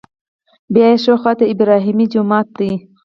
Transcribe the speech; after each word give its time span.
بیا 0.73 0.87
ښي 1.03 1.13
خوا 1.21 1.33
ته 1.39 1.45
ابراهیمي 1.53 2.05
جومات 2.13 2.47
دی. 2.57 2.71